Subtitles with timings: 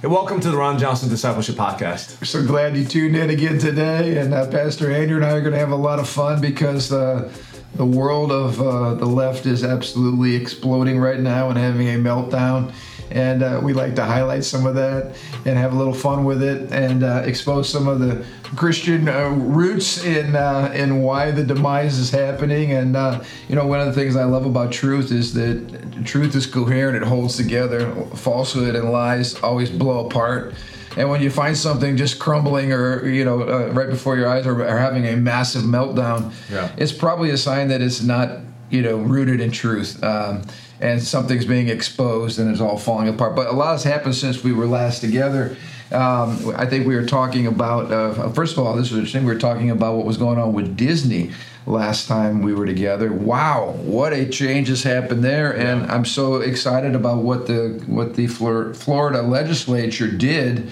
[0.00, 2.20] Hey, welcome to the Ron Johnson Discipleship Podcast.
[2.20, 4.18] We're so glad you tuned in again today.
[4.18, 6.92] And uh, Pastor Andrew and I are going to have a lot of fun because
[6.92, 7.28] uh,
[7.74, 12.72] the world of uh, the left is absolutely exploding right now and having a meltdown
[13.10, 16.42] and uh, we like to highlight some of that and have a little fun with
[16.42, 18.24] it and uh, expose some of the
[18.56, 22.72] Christian uh, roots in uh, in why the demise is happening.
[22.72, 26.34] And uh, you know, one of the things I love about truth is that truth
[26.34, 27.92] is coherent; it holds together.
[28.14, 30.54] Falsehood and lies always blow apart.
[30.96, 34.46] And when you find something just crumbling or, you know, uh, right before your eyes
[34.46, 36.72] or, or, having a massive meltdown, yeah.
[36.76, 40.02] it's probably a sign that it's not, you know, rooted in truth.
[40.02, 40.42] Um,
[40.80, 43.34] and something's being exposed and it's all falling apart.
[43.34, 45.56] But a lot has happened since we were last together.
[45.90, 49.24] Um, I think we were talking about, uh, first of all, this was interesting.
[49.24, 51.30] We were talking about what was going on with Disney
[51.66, 53.12] last time we were together.
[53.12, 55.94] Wow, what a change has happened there, and yeah.
[55.94, 60.70] I'm so excited about what the what the Florida legislature did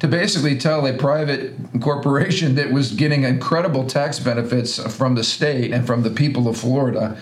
[0.00, 5.72] to basically tell a private corporation that was getting incredible tax benefits from the state
[5.72, 7.16] and from the people of Florida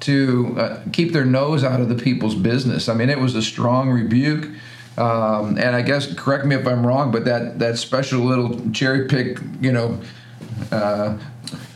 [0.00, 2.88] to uh, keep their nose out of the people's business.
[2.88, 4.48] I mean, it was a strong rebuke.
[4.98, 9.06] Um, and I guess, correct me if I'm wrong, but that, that special little cherry
[9.08, 10.00] pick, you know,
[10.70, 11.16] uh,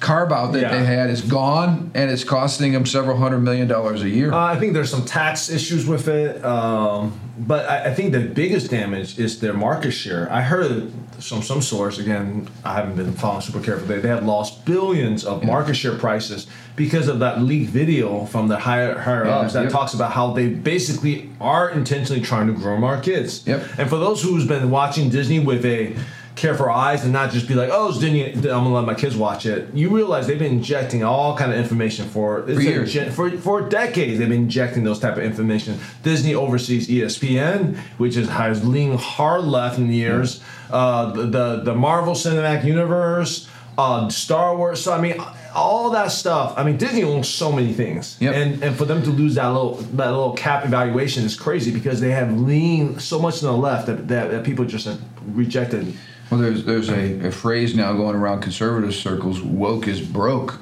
[0.00, 0.76] carve out that yeah.
[0.76, 4.32] they had is gone, and it's costing them several hundred million dollars a year.
[4.32, 8.20] Uh, I think there's some tax issues with it, um, but I, I, think the
[8.20, 10.30] biggest damage is their market share.
[10.32, 12.48] I heard from some source again.
[12.64, 13.98] I haven't been following super carefully.
[14.00, 15.48] They had lost billions of yeah.
[15.48, 16.46] market share prices
[16.76, 19.72] because of that leaked video from the higher higher yeah, ups that yep.
[19.72, 23.46] talks about how they basically are intentionally trying to groom our kids.
[23.46, 23.78] Yep.
[23.78, 25.96] And for those who's been watching Disney with a
[26.36, 28.32] care for our eyes and not just be like, oh, it's Disney.
[28.32, 29.72] I'm gonna let my kids watch it.
[29.72, 32.94] You realize they've been injecting all kind of information for for years.
[33.14, 34.18] for, for decades.
[34.18, 35.78] They've been injecting those type of information.
[36.02, 40.40] Disney oversees ESPN, which is has leaned hard left in the years.
[40.70, 40.76] Yeah.
[40.76, 44.82] Uh, the, the the Marvel Cinematic Universe, uh, Star Wars.
[44.82, 45.22] So I mean
[45.54, 46.54] all that stuff.
[46.56, 48.34] I mean, Disney owns so many things, yep.
[48.34, 52.00] and and for them to lose that little that little cap evaluation is crazy because
[52.00, 55.96] they have leaned so much to the left that, that, that people just have rejected
[56.34, 60.58] well, there's there's a, a phrase now going around conservative circles: "Woke is broke,"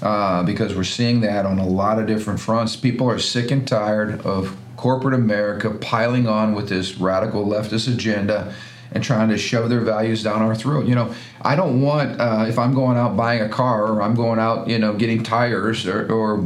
[0.00, 2.76] uh, because we're seeing that on a lot of different fronts.
[2.76, 8.54] People are sick and tired of corporate America piling on with this radical leftist agenda
[8.92, 10.86] and trying to shove their values down our throat.
[10.86, 14.14] You know, I don't want uh, if I'm going out buying a car or I'm
[14.14, 16.44] going out, you know, getting tires or, or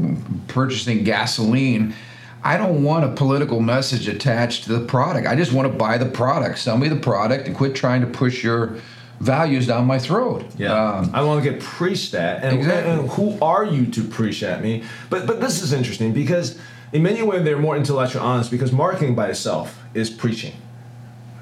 [0.48, 1.94] purchasing gasoline.
[2.42, 5.26] I don't want a political message attached to the product.
[5.26, 6.58] I just want to buy the product.
[6.58, 8.78] Sell me the product and quit trying to push your
[9.20, 10.46] values down my throat.
[10.56, 12.42] Yeah, um, I want to get preached at.
[12.42, 12.92] And, exactly.
[12.92, 14.84] and who are you to preach at me?
[15.10, 16.58] But but this is interesting because
[16.92, 20.54] in many ways they're more intellectual honest because marketing by itself is preaching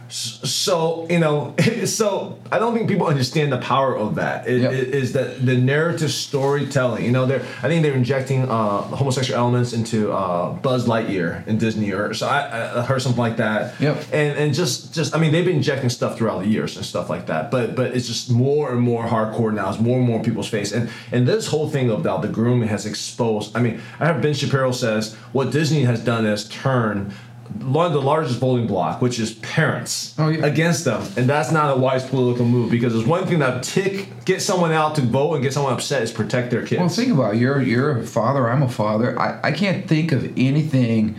[0.09, 1.55] so you know
[1.85, 4.73] so i don't think people understand the power of that it, yep.
[4.73, 9.39] it is that the narrative storytelling you know they're i think they're injecting uh, homosexual
[9.39, 13.79] elements into uh, buzz lightyear in disney or so I, I, heard something like that
[13.81, 14.03] yep.
[14.13, 17.11] and and just just i mean they've been injecting stuff throughout the years and stuff
[17.11, 20.23] like that but but it's just more and more hardcore now it's more and more
[20.23, 24.07] people's face and and this whole thing about the grooming has exposed i mean i
[24.07, 27.13] heard ben shapiro says what disney has done is turn
[27.63, 30.45] one of the largest voting block, which is parents, oh, yeah.
[30.45, 34.09] against them, and that's not a wise political move because there's one thing that tick
[34.25, 36.81] get someone out to vote and get someone upset is protect their kids.
[36.81, 37.41] Well, think about it.
[37.41, 38.49] you're you're a father.
[38.49, 39.19] I'm a father.
[39.19, 41.17] I, I can't think of anything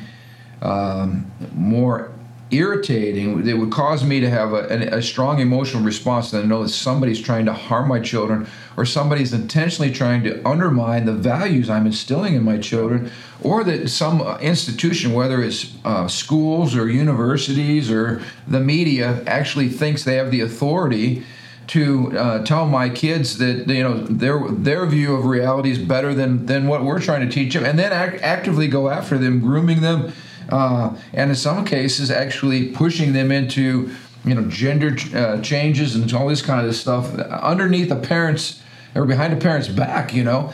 [0.62, 2.12] um, more
[2.52, 6.64] irritating that would cause me to have a, a, strong emotional response than to know
[6.64, 11.70] that somebody's trying to harm my children or somebody's intentionally trying to undermine the values
[11.70, 13.12] I'm instilling in my children
[13.44, 20.04] or that some institution, whether it's uh, schools or universities or the media, actually thinks
[20.04, 21.24] they have the authority
[21.68, 26.16] to uh, tell my kids that you know their their view of reality is better
[26.16, 29.40] than than what we're trying to teach them, and then act, actively go after them,
[29.40, 30.12] grooming them
[30.52, 33.94] uh, and in some cases actually pushing them into
[34.26, 38.62] you know gender uh, changes and all this kind of stuff underneath the parents
[38.96, 40.14] or behind the parents' back.
[40.14, 40.54] You know,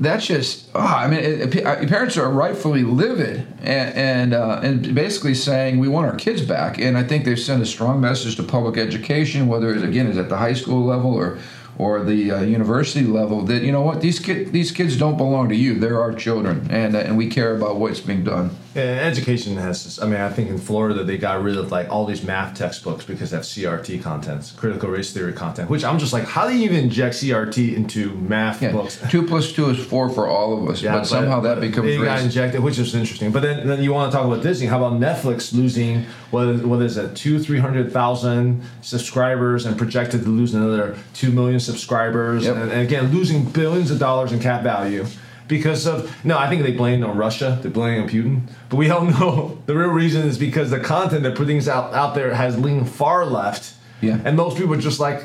[0.00, 4.60] that's just oh, I mean, it, it, uh, parents are rightfully livid and and, uh,
[4.62, 6.78] and basically saying we want our kids back.
[6.78, 10.18] And I think they've sent a strong message to public education, whether it's again is
[10.18, 11.38] at the high school level or
[11.76, 15.48] or the uh, university level that you know what these kids these kids don't belong
[15.48, 18.82] to you they're our children and uh, and we care about what's being done yeah,
[18.82, 22.22] education has i mean i think in florida they got rid of like all these
[22.22, 26.24] math textbooks because they have crt contents critical race theory content which i'm just like
[26.24, 28.72] how do you even inject crt into math yeah.
[28.72, 29.00] books?
[29.10, 31.86] two plus two is four for all of us yeah, but, but somehow that becomes
[31.86, 33.30] they got injected which is interesting.
[33.30, 34.66] But then, then you want to talk about disney.
[34.66, 40.22] How about netflix losing what, what is it, two, three hundred thousand subscribers, and projected
[40.22, 42.56] to lose another two million subscribers, Yep.
[42.56, 45.06] and, and again losing billions of dollars in cap value
[45.48, 48.90] because of no, I think they blame on Russia, they blamed on Putin, but we
[48.90, 52.58] all know the real reason is because the content they're putting out out there has
[52.58, 54.18] leaned far left, Yeah.
[54.24, 55.24] and most people are just like.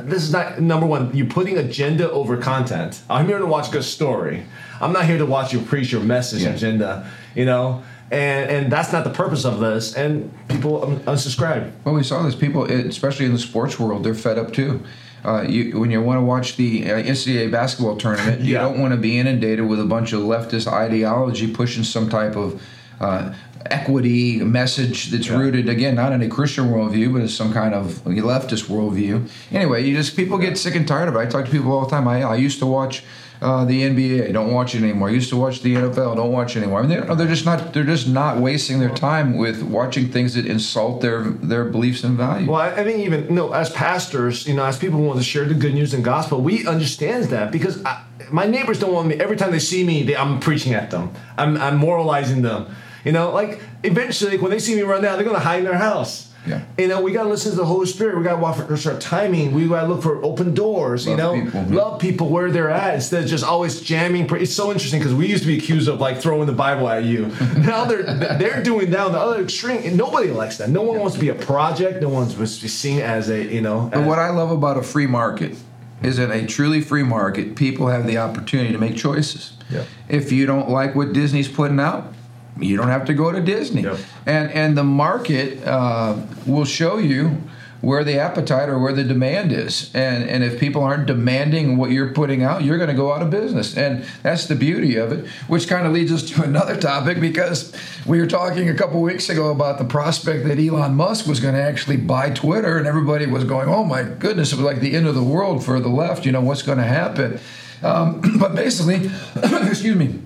[0.00, 1.14] This is not number one.
[1.16, 3.00] You're putting agenda over content.
[3.08, 4.44] I'm here to watch a good story.
[4.80, 6.50] I'm not here to watch you preach your message Yeah.
[6.50, 7.10] agenda.
[7.36, 9.94] You know, and and that's not the purpose of this.
[9.94, 11.70] And people unsubscribe.
[11.84, 12.34] Well, we saw this.
[12.34, 14.80] People, especially in the sports world, they're fed up too.
[15.24, 18.62] Uh, you, when you want to watch the uh, NCAA basketball tournament, you Yeah.
[18.62, 22.62] don't want to be inundated with a bunch of leftist ideology pushing some type of
[23.00, 23.32] uh,
[23.66, 25.38] equity message that's Yeah.
[25.38, 29.28] rooted again not in a Christian worldview, but as some kind of leftist worldview.
[29.52, 31.18] Anyway, you just people get sick and tired of it.
[31.18, 32.06] I talk to people all the time.
[32.08, 33.02] I, I used to watch.
[33.40, 35.08] Uh, the NBA don't watch it anymore.
[35.08, 36.80] I used to watch the NFL, don't watch it anymore.
[36.80, 40.34] I mean, they're, they're just not they're just not wasting their time with watching things
[40.34, 42.48] that insult their their beliefs and values.
[42.48, 45.24] Well, I, I think even no, as pastors, you know, as people who want to
[45.24, 48.02] share the good news and gospel, we understand that because I,
[48.32, 49.14] my neighbors don't want me.
[49.16, 51.12] Every time they see me, they, I'm preaching at them.
[51.36, 52.74] I'm, I'm moralizing them.
[53.04, 55.64] You know, like eventually, like, when they see me run down, they're gonna hide in
[55.64, 56.27] their house.
[56.48, 56.62] Yeah.
[56.78, 58.16] You know, we gotta listen to the Holy Spirit.
[58.16, 59.52] We gotta watch for our timing.
[59.52, 61.06] We gotta look for open doors.
[61.06, 61.62] you know, people.
[61.64, 64.28] love people where they're at instead of just always jamming.
[64.34, 67.04] It's so interesting because we used to be accused of like throwing the Bible at
[67.04, 67.26] you.
[67.58, 69.82] now they're they're doing down the other extreme.
[69.84, 70.70] And nobody likes that.
[70.70, 72.00] No one wants to be a project.
[72.02, 73.90] No one's supposed to be seen as a you know.
[73.92, 75.56] But what I love about a free market
[76.02, 79.52] is in a truly free market, people have the opportunity to make choices.
[79.70, 79.84] Yeah.
[80.08, 82.12] If you don't like what Disney's putting out,
[82.60, 83.82] you don't have to go to Disney.
[83.82, 83.98] Yep.
[84.26, 86.16] And and the market uh,
[86.46, 87.36] will show you
[87.80, 89.94] where the appetite or where the demand is.
[89.94, 93.22] And and if people aren't demanding what you're putting out, you're going to go out
[93.22, 93.76] of business.
[93.76, 97.72] And that's the beauty of it, which kind of leads us to another topic because
[98.06, 101.54] we were talking a couple weeks ago about the prospect that Elon Musk was going
[101.54, 104.94] to actually buy Twitter and everybody was going, "Oh my goodness, it was like the
[104.94, 107.40] end of the world for the left, you know, what's going to happen?"
[107.82, 110.18] Um, but basically, excuse me,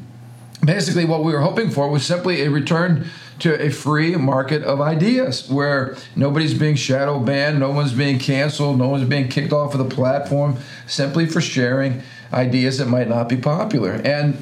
[0.65, 3.07] basically what we were hoping for was simply a return
[3.41, 8.79] to a free market of ideas where nobody's being shadow banned, no one's being canceled,
[8.79, 10.57] no one's being kicked off of the platform
[10.87, 13.93] simply for sharing ideas that might not be popular.
[14.05, 14.39] And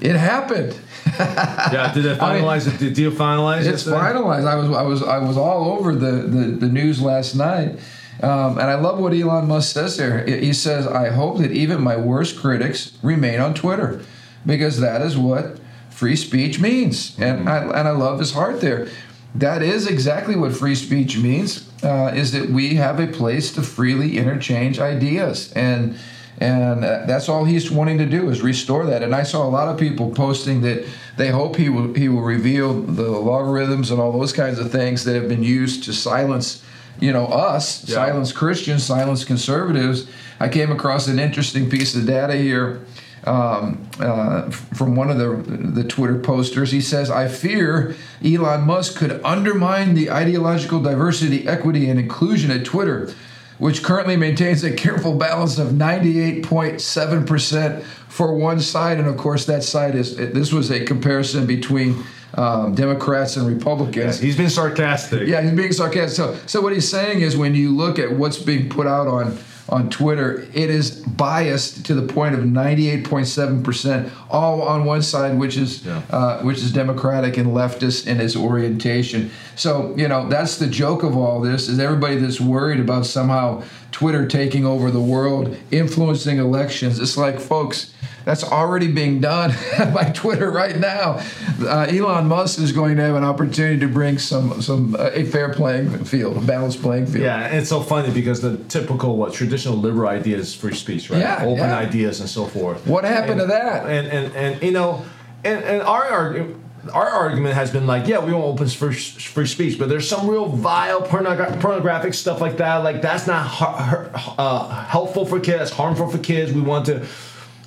[0.00, 0.78] it happened.
[1.18, 2.78] yeah, did they I mean, finalize it?
[2.78, 3.90] Did you finalize It's it?
[3.90, 4.46] finalized.
[4.46, 7.78] I was I was I was all over the the, the news last night,
[8.22, 10.24] um, and I love what Elon Musk says there.
[10.26, 14.02] He says, "I hope that even my worst critics remain on Twitter,
[14.46, 15.58] because that is what
[15.90, 18.88] free speech means." And I and I love his heart there.
[19.34, 21.68] That is exactly what free speech means.
[21.82, 25.96] Uh, is that we have a place to freely interchange ideas and
[26.38, 29.02] and uh, that's all he's wanting to do is restore that.
[29.02, 30.86] And I saw a lot of people posting that
[31.18, 35.04] they hope he will he will reveal the logarithms and all those kinds of things
[35.04, 36.62] that have been used to silence,
[36.98, 37.94] you know, us, Yeah.
[37.96, 40.06] silence Christians, silence conservatives.
[40.38, 42.80] I came across an interesting piece of data here.
[43.24, 47.94] Um, uh, from one of the the Twitter posters, he says, "I fear
[48.24, 53.12] Elon Musk could undermine the ideological diversity, equity, and inclusion at Twitter,
[53.58, 58.98] which currently maintains a careful balance of 98.7% for one side.
[58.98, 62.02] And of course, that side is this was a comparison between
[62.34, 64.18] um, Democrats and Republicans.
[64.18, 65.28] He's been sarcastic.
[65.28, 66.16] Yeah, he's being sarcastic.
[66.16, 69.36] So, so what he's saying is when you look at what's being put out on
[69.68, 75.56] on Twitter, it is biased to the point of 98.7%, all on one side, which
[75.56, 76.02] is Yeah.
[76.10, 79.30] uh, which is Democratic and leftist in its orientation.
[79.56, 83.62] So you know that's the joke of all this is everybody that's worried about somehow
[83.92, 86.98] Twitter taking over the world, influencing elections.
[86.98, 87.92] It's like, folks,
[88.24, 89.52] that's already being done
[89.94, 91.20] by Twitter right now.
[91.62, 95.24] Uh, Elon Musk is going to have an opportunity to bring some some uh, a
[95.24, 97.24] fair playing field, a balanced playing field.
[97.24, 101.10] Yeah, and it's so funny because the typical what traditional liberal idea is free speech,
[101.10, 101.20] right?
[101.20, 101.78] Yeah, Open yeah.
[101.78, 102.86] ideas and so forth.
[102.86, 103.86] What happened And- to that?
[103.86, 105.04] And and and you know,
[105.44, 106.56] and and our argument.
[106.94, 110.26] Our argument has been like, yeah, we want open free, free speech, but there's some
[110.26, 112.76] real vile pornogra- pornographic stuff like that.
[112.76, 116.54] Like that's not har- har- uh, helpful for kids, harmful for kids.
[116.54, 117.06] We want to.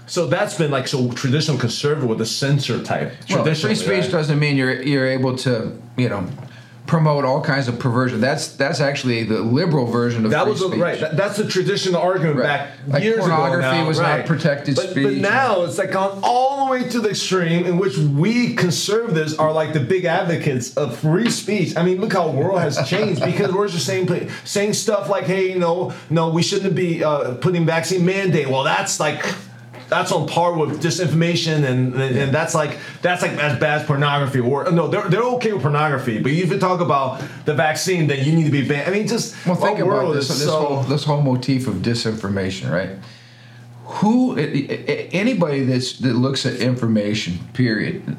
[0.06, 3.14] So that's been like so traditional conservative with a censor type.
[3.30, 4.12] Well, free speech right?
[4.12, 6.28] doesn't mean you're you're able to you know
[6.86, 8.20] promote all kinds of perversion.
[8.20, 10.80] That's that's actually the liberal version of That free was a, speech.
[10.82, 11.00] right.
[11.00, 12.44] That, that's the traditional argument Right.
[12.46, 13.36] back Like years ago.
[13.38, 15.22] pornography was not protected but, But speech.
[15.22, 19.54] now it's like gone all the way to the extreme in which we conservatives are
[19.54, 21.78] like the big advocates of free speech.
[21.78, 25.24] I mean, look how the world has changed because we're just saying saying stuff like,
[25.24, 29.24] "Hey, you know, no, we shouldn't be uh, putting vaccine mandate." Well, that's like.
[29.94, 33.88] That's on par with disinformation, and and, and that's like that's like as bad as
[33.88, 34.40] pornography.
[34.40, 38.26] Or no, they're they're okay with pornography, but if you talk about the vaccine, then
[38.26, 38.88] you need to be banned.
[38.88, 40.28] I mean, just well, think about this.
[40.28, 42.98] This, so, whole, this whole motif of disinformation, right?
[44.00, 48.18] Who anybody that's that looks at information, period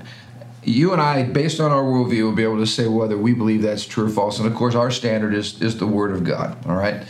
[0.66, 3.62] you and I, based on our worldview, will be able to say whether we believe
[3.62, 4.38] that's true or false.
[4.38, 7.02] And of course, our standard is, is the Word of God, all right?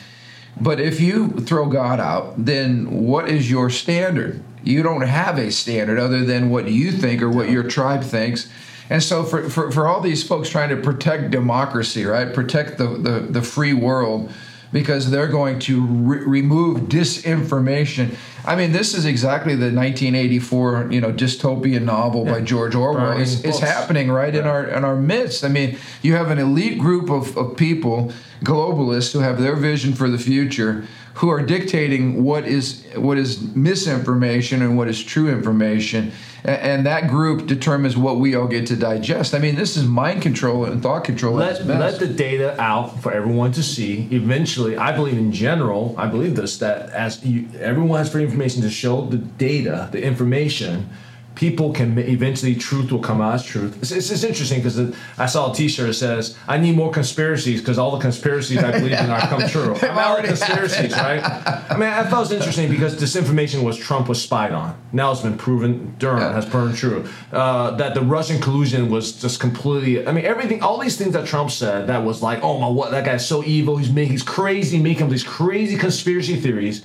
[0.61, 4.42] But if you throw God out, then what is your standard?
[4.64, 8.49] You don't have a standard other than what you think or what your tribe thinks.
[8.90, 12.88] And so, for, for, for all these folks trying to protect democracy, right, protect the,
[12.88, 14.30] the, the free world,
[14.75, 18.16] because they're going to re- remove disinformation.
[18.44, 22.33] I mean, this is exactly the 1984, you know, dystopian novel yeah.
[22.33, 23.18] by George Orwell.
[23.18, 24.40] It's, it's, happening right yeah.
[24.40, 25.44] in our in our midst.
[25.44, 29.94] I mean, you have an elite group of, of people, globalists, who have their vision
[29.94, 35.28] for the future, who are dictating what is what is misinformation and what is true
[35.28, 36.12] information
[36.44, 39.35] and that group determines what we all get to digest.
[39.35, 41.37] I mean, this is mind control and thought control.
[41.37, 44.06] Let, let the data out for everyone to see.
[44.11, 48.61] Eventually, I believe in general, I believe this that as you, everyone has free information
[48.61, 50.90] to show the data, the information
[51.34, 53.76] people can eventually truth will come out as truth.
[53.80, 57.60] It's, it's, it's interesting because I saw a T-shirt that says, "I need more conspiracies
[57.60, 61.22] because all the conspiracies I believe in are come true." I'm out of conspiracies, right?
[61.22, 64.78] I mean, I thought it was interesting because disinformation was Trump was spied on.
[64.92, 66.32] Now it's been proven, Durham yeah.
[66.32, 70.06] has proven true uh, that the Russian collusion was just completely.
[70.06, 72.90] I mean, everything, all these things that Trump said that was like, "Oh my, what
[72.92, 73.76] that guy's so evil.
[73.76, 76.84] He's making, he's crazy, making these crazy conspiracy theories,"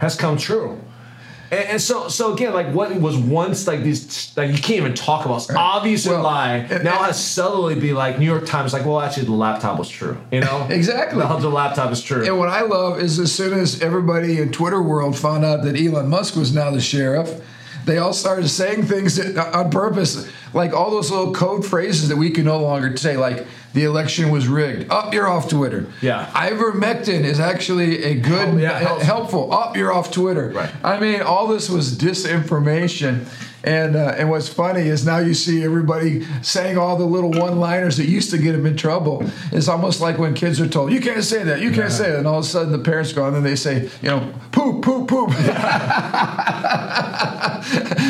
[0.00, 0.80] has come true.
[1.50, 4.94] And, and, so, so again, like what was once like these, like you can't even
[4.94, 5.58] talk about right.
[5.58, 6.66] obvious well, lie.
[6.82, 10.16] now has subtly be like New York Times, like, well, actually, the laptop was true.
[10.30, 11.20] You know, exactly.
[11.20, 12.24] The, the laptop is true.
[12.24, 15.76] And what I love is as soon as everybody in Twitter world found out that
[15.76, 17.40] Elon Musk was now the sheriff
[17.88, 22.30] they all started saying things on purpose, like all those little code phrases that we
[22.30, 24.90] can no longer say, like the election was rigged.
[24.90, 25.86] Up, you're off Twitter.
[26.00, 26.26] Yeah.
[26.34, 29.52] Ivermectin is actually a good, oh, yeah, helpful.
[29.52, 30.48] Up, you're off Twitter.
[30.50, 30.70] Right.
[30.82, 33.26] I mean, all this was disinformation.
[33.68, 37.98] And uh, and what's funny is now you see everybody saying all the little one-liners
[37.98, 39.22] that used to get them in trouble.
[39.52, 41.96] It's almost like when kids are told, "You can't say that, you can't yeah.
[41.98, 44.08] say that," and all of a sudden the parents go on and they say, "You
[44.08, 45.28] know, poop, poop, poop,"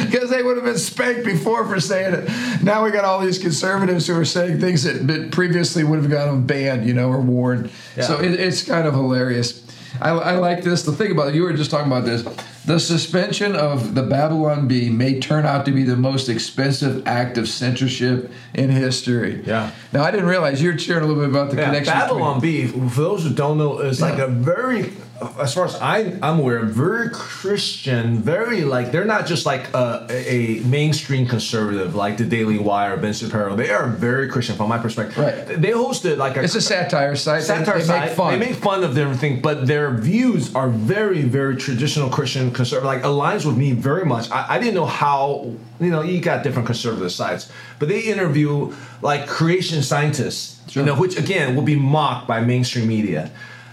[0.07, 2.31] because they would have been spanked before for saying it.
[2.63, 6.35] Now we got all these conservatives who are saying things that previously would have gotten
[6.35, 7.73] them banned, you know, or warned.
[7.97, 8.05] Yeah.
[8.05, 9.65] So it, it's kind of hilarious.
[10.01, 10.85] I, I like this.
[10.85, 12.23] The thing about it, you were just talking about this.
[12.69, 17.39] The suspension of the Babylon Bee may turn out to be the most expensive act
[17.39, 19.43] of censorship in history.
[19.47, 19.71] Yeah.
[19.91, 21.95] Now I didn't realize you were sharing a little bit about the yeah, connection.
[21.95, 22.73] Babylon between...
[22.73, 24.11] Bee, for those who don't know, is yeah.
[24.11, 24.93] like a very
[25.41, 30.07] as far as I, I'm aware, very Christian, very like they're not just like uh,
[30.09, 33.57] a, a mainstream conservative like the Daily Wire, or Ben Shapiro.
[33.57, 35.19] They are very Christian from my perspective.
[35.19, 35.61] Right.
[35.61, 37.43] They hosted like a, it's a satire site.
[37.43, 38.05] Satire they, they site.
[38.07, 38.39] Make fun.
[38.39, 42.85] They make fun of everything, but their views are very, very traditional Christian conservative.
[42.85, 44.31] Like aligns with me very much.
[44.31, 48.75] I, I didn't know how you know you got different conservative sides, but they interview
[49.01, 50.83] like creation scientists, sure.
[50.83, 53.31] you know, which again will be mocked by mainstream media.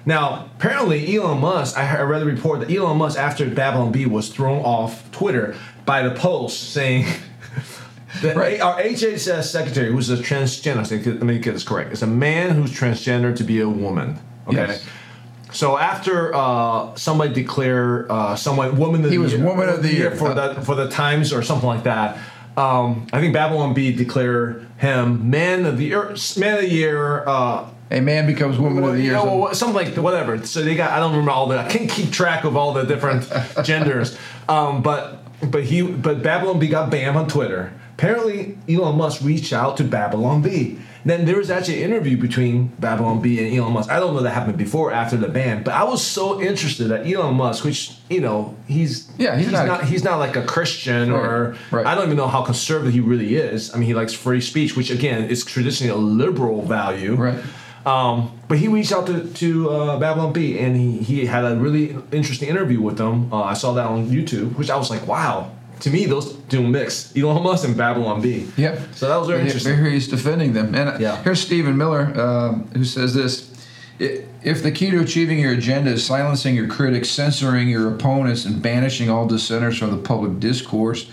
[0.08, 4.30] Now, apparently, Elon Musk, I read the report that Elon Musk, after Babylon Bee was
[4.30, 7.08] thrown off Twitter by the Post saying
[8.22, 8.62] that right.
[8.62, 12.72] our HHS secretary, who's a transgender, let me get this correct, is a man who's
[12.72, 14.20] transgender to be a woman.
[14.48, 14.58] Okay.
[14.58, 14.86] Yes.
[15.55, 19.81] So after uh, somebody declare uh, someone woman of he the was year, woman of
[19.81, 22.17] the year for the for the Times or something like that.
[22.57, 27.24] Um, I think Babylon Bee declare him man of the year, man of the year.
[27.25, 29.13] Uh, a man becomes woman well, of the year.
[29.13, 30.45] You know, something like whatever.
[30.45, 30.91] So they got.
[30.91, 31.57] I don't remember all the.
[31.57, 33.31] I can't keep track of all the different
[33.63, 34.17] genders.
[34.50, 37.74] Um, but but he but Babylon Bee got banned on Twitter.
[37.93, 40.79] Apparently, Elon Musk reached out to Babylon Bee.
[41.05, 43.91] Then there was actually an interview between Babylon Bee and Elon Musk.
[43.91, 46.88] I don't know that happened before or after the ban, but I was so interested
[46.88, 50.35] that Elon Musk, which you know he's yeah he's, he's not, not, he's not like
[50.35, 51.85] a Christian right, or right.
[51.85, 53.74] I don't even know how conservative he really is.
[53.74, 57.15] I mean, he likes free speech, which again is traditionally a liberal value.
[57.15, 57.43] Right
[57.85, 61.55] um, but he reached out to, to uh, Babylon Bee and he, he had a
[61.55, 63.31] really interesting interview with them.
[63.31, 65.51] Uh, I saw that on YouTube, which I was like, wow.
[65.82, 68.48] To me, those do mix Elon Musk and Babylon Bee.
[68.58, 68.79] Yep.
[68.94, 69.75] So that was very interesting.
[69.75, 70.74] Here he's defending them.
[70.74, 71.22] And uh, yeah.
[71.24, 73.51] here's Stephen Miller uh, who says this
[74.00, 78.62] if the key to achieving your agenda is silencing your critics, censoring your opponents, and
[78.62, 81.10] banishing all dissenters from the public discourse,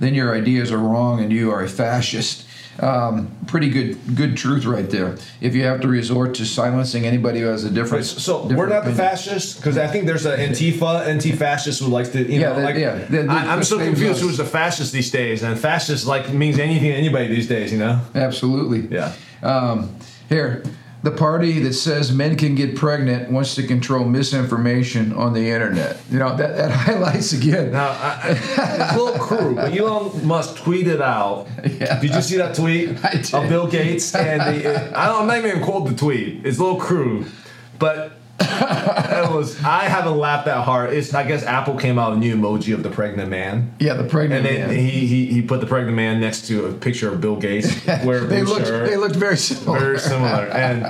[0.00, 2.45] then your ideas are wrong and you are a fascist.
[2.80, 5.16] Um, pretty good good truth right there.
[5.40, 8.68] If you have to resort to silencing anybody who has a different, so different we're
[8.68, 12.48] not the fascists because I think there's an Antifa, anti-fascist who likes to, you Yeah,
[12.50, 14.20] know, the- like yeah, the- the- I, I'm so confused goes.
[14.20, 17.78] who's the fascist these days, and fascist like means anything to anybody these days, you
[17.78, 18.00] know?
[18.14, 18.88] Absolutely.
[18.94, 19.12] Yeah.
[19.42, 19.94] Um,
[20.28, 20.62] here,
[21.06, 26.00] the party that says men can get pregnant wants to control misinformation on the internet.
[26.10, 27.70] You know that, that highlights again.
[27.70, 31.46] Now, I, I, it's a little crude, but Elon Musk tweeted out.
[31.64, 32.00] Yeah.
[32.00, 32.88] Did you see that tweet
[33.34, 34.12] of Bill Gates?
[34.16, 36.44] And the, I don't, I'm not even quote the tweet.
[36.44, 37.30] It's a little crude,
[37.78, 38.15] but
[38.60, 39.62] it was.
[39.62, 40.92] I haven't laughed that hard.
[40.92, 41.14] It's.
[41.14, 43.74] I guess Apple came out with a new emoji of the pregnant man.
[43.78, 44.76] Yeah, the pregnant And man.
[44.78, 47.98] he, he he put the pregnant man next to a picture of Bill Gates a
[48.26, 49.78] they looked they looked very similar.
[49.78, 50.84] very similar, and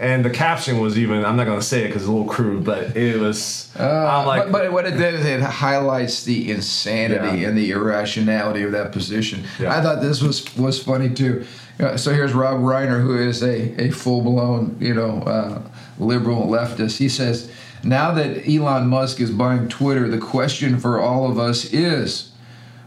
[0.00, 1.24] and the caption was even.
[1.24, 3.70] I'm not gonna say it because it's a little crude, but it was.
[3.78, 7.48] I'm like, Uh, but, but what it did is it highlights the insanity Yeah.
[7.48, 9.44] and the irrationality of that position.
[9.58, 9.76] Yeah.
[9.76, 11.44] I thought this was was funny too.
[11.78, 15.60] Uh, so here's Rob Reiner, who is a, a full blown you know uh,
[15.98, 16.98] liberal leftist.
[16.98, 17.50] He says,
[17.82, 22.32] now that Elon Musk is buying Twitter, the question for all of us is,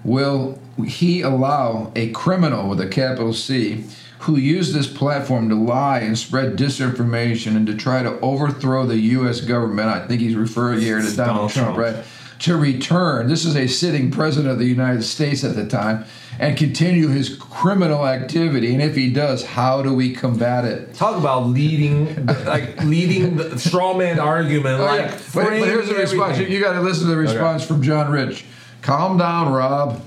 [0.04, 3.86] will he allow a criminal with a capital C?
[4.24, 8.98] Who used this platform to lie and spread disinformation and to try to overthrow the
[8.98, 9.40] U.S.
[9.40, 9.88] government?
[9.88, 11.78] I think he's referring here to Donald, Trump.
[11.78, 12.04] right?
[12.40, 16.06] To return, this is a sitting president of the United States at the time,
[16.40, 18.74] and continue his criminal activity.
[18.74, 20.94] And if he does, how do we combat it?
[20.94, 25.02] talk about leading, like leading the straw man argument, Oh, like.
[25.02, 25.12] yeah.
[25.34, 26.38] but, but here's the response.
[26.40, 28.46] You, got to listen to the response from John Rich.
[28.82, 30.02] Calm down, Rob.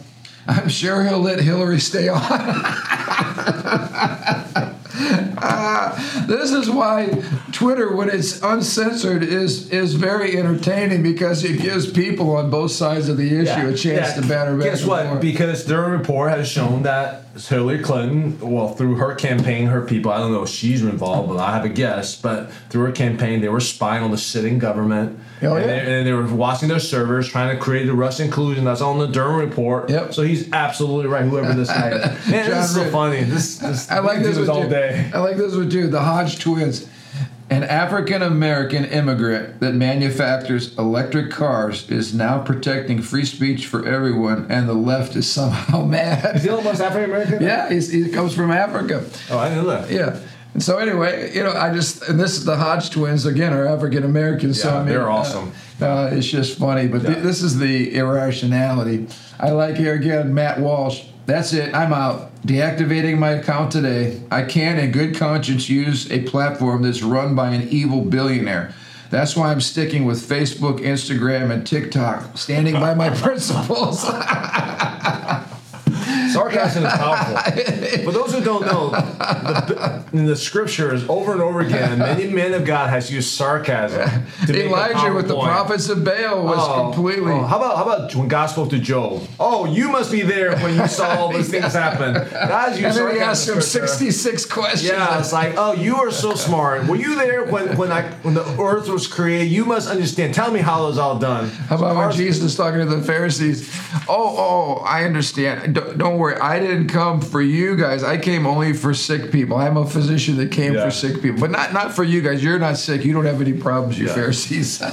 [0.46, 2.20] I'm sure he'll let Hillary stay on.
[5.38, 11.90] Ah, this is why Twitter, when it's uncensored, is is very entertaining because it gives
[11.90, 14.20] people on both sides of the issue Yeah, a chance yeah.
[14.20, 14.66] to batter back.
[14.66, 15.20] Guess what?
[15.20, 20.18] Because their report has shown that Hillary Clinton, well, through her campaign, her people, I
[20.18, 23.48] don't know if she's involved, but I have a guess, but through her campaign, they
[23.48, 25.18] were spying on the sitting government.
[25.40, 25.84] Oh, and, yeah.
[25.84, 28.64] they, and they were watching their servers, trying to create the Russian collusion.
[28.64, 29.88] That's on the Durham report.
[29.88, 30.12] Yep.
[30.12, 32.02] So he's absolutely right, whoever this guy is.
[32.30, 33.22] Man, John this is so funny.
[33.24, 34.68] This, this I like this one all too.
[34.68, 35.10] day.
[35.14, 35.88] I like this one too.
[35.88, 36.86] The Hodge twins.
[37.52, 44.46] An African American immigrant that manufactures electric cars is now protecting free speech for everyone,
[44.50, 46.36] and the left is somehow mad.
[46.36, 47.42] Is Elon Musk African American?
[47.42, 49.04] yeah, he's, he comes from Africa.
[49.30, 49.90] Oh, I didn't know that.
[49.90, 50.18] Yeah.
[50.54, 53.66] And so anyway, you know, I just and this is the Hodge twins again are
[53.66, 54.60] African Americans.
[54.62, 55.52] so I mean, they're uh, awesome.
[55.78, 59.08] uh, it's just funny, but th- this is the irrationality.
[59.38, 61.02] I like here again, Matt Walsh.
[61.26, 61.74] That's it.
[61.74, 62.34] I'm out.
[62.42, 64.20] Deactivating my account today.
[64.30, 68.74] I can't, in good conscience, use a platform that's run by an evil billionaire.
[69.10, 74.04] That's why I'm sticking with Facebook, Instagram, and TikTok, standing by my principles.
[76.32, 77.36] Sarcasm is powerful.
[78.04, 82.54] For those who don't know, the, in the scriptures, over and over again, many men
[82.54, 84.08] of God has used sarcasm.
[84.46, 87.32] To make a Elijah with the prophets of Baal was Oh, completely.
[87.32, 89.26] oh, how about how about when God spoke to Job?
[89.40, 92.14] Oh, you must be there when you saw all these things happen.
[92.14, 94.84] Guys, you and then he asked him 66 questions.
[94.84, 96.86] Yeah, it's like, oh, you are so smart.
[96.86, 99.48] Were you there when when I when the earth was created?
[99.48, 100.34] You must understand.
[100.34, 101.48] Tell me how it was all done.
[101.68, 103.70] How about when Jesus is talking to the Pharisees?
[104.08, 105.74] Oh, oh, I understand.
[105.74, 106.36] Don't, don't worry.
[106.36, 108.02] I didn't come for you guys.
[108.02, 109.56] I came only for sick people.
[109.56, 110.84] I'm a physician that came Yeah.
[110.86, 112.42] for sick people, but not not for you guys.
[112.42, 113.04] You're not sick.
[113.04, 114.14] You don't have any problems, you Yeah.
[114.14, 114.80] Pharisees.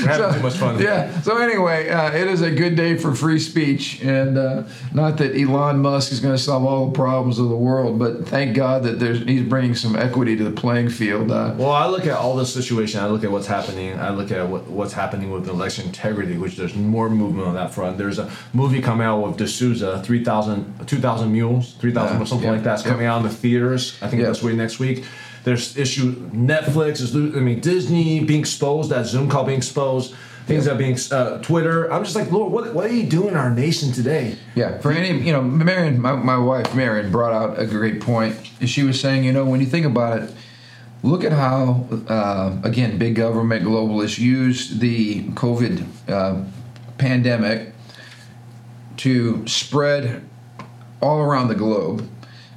[0.00, 0.80] We're having too much fun.
[0.80, 1.20] yeah.
[1.22, 4.62] So anyway, uh, it is a good day for free speech, and uh,
[4.92, 8.26] not that Elon Musk is going to solve all the problems of the world, but
[8.28, 11.30] thank God that there's he's bringing some equity to the playing field.
[11.30, 13.00] Uh, Well, I look at all this situation.
[13.00, 13.98] I look at what's happening.
[13.98, 17.72] I look at what, what's happening with election integrity, which there's more movement on that
[17.72, 17.96] front.
[17.98, 22.52] There's a movie coming out with D'Souza, 3,000 2,000 Mules, 3,000 Yeah, or something yeah,
[22.54, 22.90] like that's yeah.
[22.90, 23.96] coming out in the theaters.
[24.02, 24.26] I think Yeah.
[24.28, 25.04] that's way next week.
[25.44, 30.14] There's issue Netflix is I mean Disney being exposed, that Zoom call being exposed,
[30.46, 31.90] things that are being uh, Twitter.
[31.92, 34.36] I'm just like Lord, what what are you doing in our nation today?
[34.54, 38.36] Yeah, for any, you know, Marion, my, my wife, Marion, brought out a great point.
[38.66, 40.34] She was saying, you know, when you think about it,
[41.02, 46.42] look at how, uh, again, big government globalists used the COVID uh,
[46.98, 47.72] pandemic
[49.00, 50.22] to spread
[51.00, 52.08] all around the globe.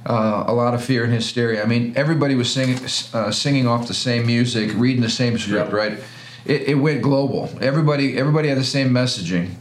[0.06, 1.62] Uh, a lot of fear and hysteria.
[1.62, 2.76] I mean, everybody was singing,
[3.14, 5.74] uh, singing off the same music, reading the same script, Yeah.
[5.76, 5.98] right?
[6.44, 7.48] It, it went global.
[7.62, 9.54] Everybody, everybody had the same messaging,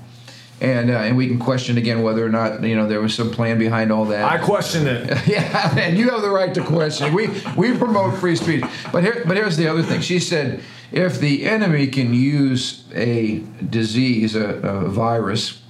[0.59, 3.31] and uh, and we can question again whether or not you know there was some
[3.31, 4.29] plan behind all that.
[4.29, 5.17] I question it.
[5.27, 7.13] Yeah, and you have the right to question.
[7.13, 10.01] We we promote free speech, but here but here's the other thing.
[10.01, 10.59] She said
[10.91, 15.61] if the enemy can use a disease, a, a virus,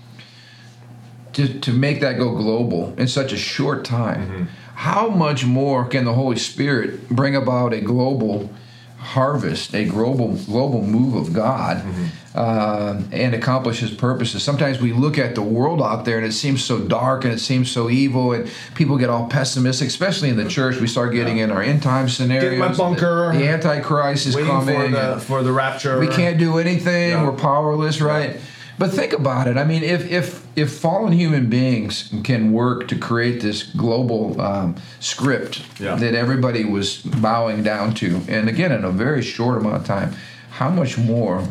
[1.33, 4.43] to, to make that go global in such a short time, mm-hmm.
[4.75, 8.49] how much more can the Holy Spirit bring about a global
[8.97, 12.05] harvest, a global global move of God, mm-hmm.
[12.35, 14.43] uh, and accomplish His purposes.
[14.43, 17.39] Sometimes we look at the world out there and it seems so dark and it
[17.39, 20.79] seems so evil, and people get all pessimistic, especially in the church.
[20.79, 21.45] We start getting yeah.
[21.45, 22.51] in our end time scenarios.
[22.51, 23.33] Get my bunker.
[23.33, 25.99] The, the Antichrist is coming for the, for the rapture.
[25.99, 27.11] We can't do anything.
[27.11, 27.25] Yeah.
[27.25, 28.35] We're powerless, right?
[28.35, 28.41] Yeah.
[28.79, 29.57] But think about it.
[29.57, 34.75] I mean, if if if fallen human beings can work to create this global um,
[34.99, 35.95] script yeah.
[35.95, 40.15] that everybody was bowing down to, and again in a very short amount of time,
[40.51, 41.47] how much more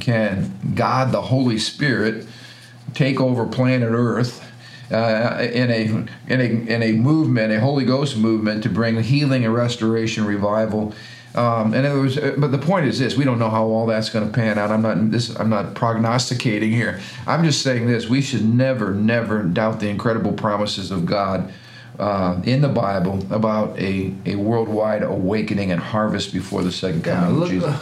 [0.00, 2.26] can God, the Holy Spirit,
[2.94, 4.42] take over planet Earth?
[4.90, 5.84] Uh, in a
[6.30, 10.94] in a in a movement, a Holy Ghost movement, to bring healing and restoration, revival,
[11.34, 13.86] um, and it was, uh, but the point is this: we don't know how all
[13.86, 14.70] that's going to pan out.
[14.70, 15.34] I'm not this.
[15.34, 17.00] I'm not prognosticating here.
[17.26, 21.52] I'm just saying this: we should never, never doubt the incredible promises of God
[21.98, 27.34] uh, in the Bible about a, a worldwide awakening and harvest before the second coming
[27.34, 27.80] yeah, look, of Jesus.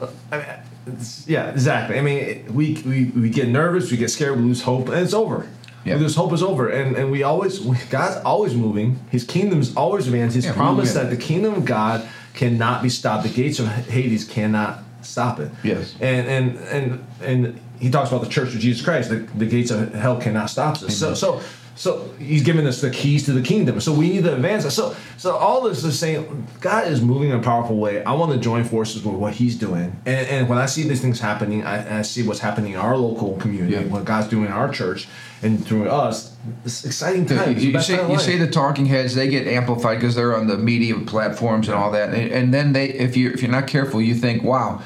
[0.00, 1.98] Uh, I mean, yeah, exactly.
[1.98, 5.14] I mean, we, we we get nervous, we get scared, we lose hope, and it's
[5.14, 5.48] over.
[5.84, 5.96] Yeah.
[5.96, 9.00] This hope is over, and and we always God's always moving.
[9.10, 10.38] His kingdom is always advancing.
[10.38, 13.24] His yeah, promise that the kingdom of God cannot be stopped.
[13.24, 15.50] The gates of Hades cannot stop it.
[15.62, 15.94] Yes.
[16.00, 19.10] And and and and he talks about the church of Jesus Christ.
[19.10, 20.98] The, the gates of hell cannot stop this.
[20.98, 21.40] So so
[21.74, 23.80] so he's giving us the keys to the kingdom.
[23.80, 24.72] So we need to advance.
[24.74, 28.04] So so all this is saying God is moving in a powerful way.
[28.04, 29.96] I want to join forces with what He's doing.
[30.04, 32.96] And, and when I see these things happening, I, I see what's happening in our
[32.96, 33.84] local community, yeah.
[33.84, 35.08] what God's doing in our church,
[35.42, 36.36] and through us.
[36.64, 37.64] It's exciting times.
[37.64, 40.58] You, you say you say the talking heads they get amplified because they're on the
[40.58, 44.02] media platforms and all that, and, and then they if you if you're not careful,
[44.02, 44.82] you think, wow,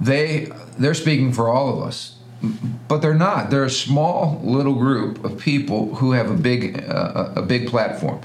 [0.00, 2.15] they they're speaking for all of us
[2.88, 3.50] but they're not.
[3.50, 8.20] They're a small little group of people who have a big uh, a big platform.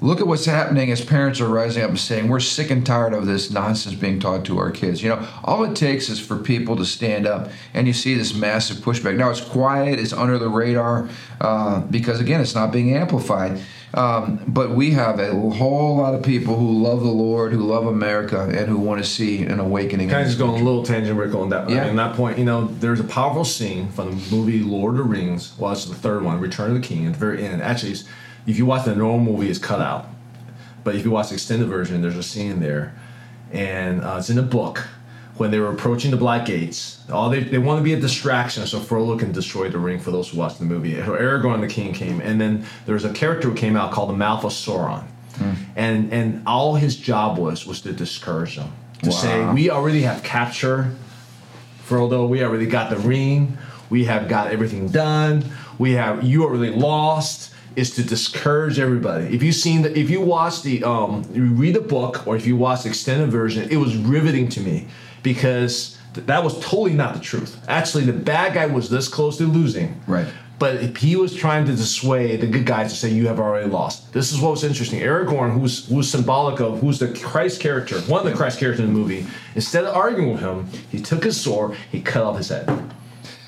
[0.00, 3.14] Look at what's happening as parents are rising up and saying, "We're sick and tired
[3.14, 6.36] of this nonsense being taught to our kids." You know, all it takes is for
[6.36, 9.16] people to stand up, and you see this massive pushback.
[9.16, 11.08] Now it's quiet, it's under the radar,
[11.40, 13.60] uh, because again, it's not being amplified.
[13.94, 17.86] Um, but we have a whole lot of people who love the Lord, who love
[17.86, 20.08] America, and who want to see an awakening.
[20.08, 21.68] Kind of just going a little tangent, Rick, on that.
[21.68, 21.84] Yeah.
[21.84, 25.04] And that point, you know, there's a powerful scene from the movie Lord of the
[25.04, 25.54] Rings.
[25.58, 27.06] Well, it's the third one, Return of the King.
[27.06, 27.96] At the very end, actually,
[28.46, 30.08] if you watch the normal movie, it's cut out.
[30.84, 32.94] But if you watch the extended version, there's a scene there,
[33.52, 34.86] and uh, it's in the book
[35.36, 37.02] when they were approaching the Black Gates.
[37.10, 40.10] All they, they want to be a distraction, so Frodo can destroy the ring for
[40.10, 40.96] those who watched the movie.
[40.96, 44.10] So Aragorn the king came, and then there was a character who came out called
[44.10, 45.56] the Mouth of Sauron, mm.
[45.76, 49.16] and and all his job was was to discourage them, to wow.
[49.16, 50.94] say we already have captured
[51.86, 53.56] Frodo, we already got the ring,
[53.90, 55.44] we have got everything done,
[55.78, 59.34] we have you already lost is to discourage everybody.
[59.34, 62.46] If you've seen the, if you watch the, um, you read the book or if
[62.46, 64.88] you watch the extended version, it was riveting to me
[65.22, 67.56] because th- that was totally not the truth.
[67.68, 70.00] Actually, the bad guy was this close to losing.
[70.06, 70.26] Right.
[70.58, 74.12] But he was trying to dissuade the good guys to say you have already lost.
[74.12, 75.00] This is what was interesting.
[75.00, 78.86] Aragorn, who's who's symbolic of who's the Christ character, one of the Christ characters in
[78.86, 82.48] the movie, instead of arguing with him, he took his sword, he cut off his
[82.50, 82.68] head.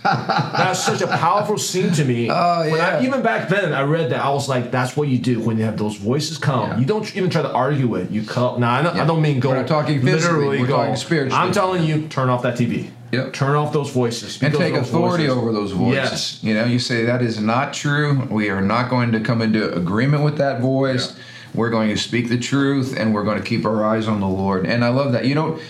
[0.05, 2.29] That's such a powerful scene to me.
[2.31, 2.71] Oh yeah.
[2.71, 5.41] When I, even back then, I read that I was like, "That's what you do
[5.41, 6.71] when you have those voices come.
[6.71, 6.79] Yeah.
[6.79, 8.11] You don't even try to argue it.
[8.11, 8.61] You come.
[8.61, 9.03] Now I don't, yeah.
[9.03, 9.51] I don't mean go.
[9.51, 10.61] We're not talking literally.
[10.61, 11.35] We're go, talking spiritually.
[11.35, 12.91] I'm telling you, turn off that TV.
[13.13, 13.33] Yep.
[13.33, 14.43] Turn off those voices.
[14.43, 15.39] And take authority voices.
[15.39, 15.95] over those voices.
[15.95, 16.45] Yes.
[16.45, 18.27] You know, you say that is not true.
[18.31, 21.15] We are not going to come into agreement with that voice.
[21.15, 21.23] Yeah.
[21.55, 24.29] We're going to speak the truth and we're going to keep our eyes on the
[24.29, 24.67] Lord.
[24.67, 25.25] And I love that.
[25.25, 25.61] You know,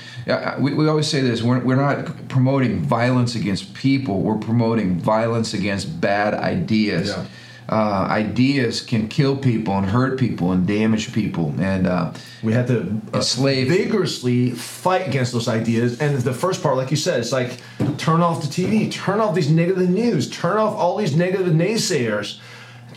[0.59, 5.55] we, we always say this we're, we're not promoting violence against people, we're promoting violence
[5.55, 7.09] against bad ideas.
[7.09, 7.27] Yeah.
[7.67, 12.67] Uh, ideas can kill people and hurt people and damage people, and uh, we have
[12.67, 15.99] to uh, vigorously fight against those ideas.
[15.99, 17.59] And the first part, like you said, it's like
[17.97, 22.39] turn off the TV, turn off these negative news, turn off all these negative naysayers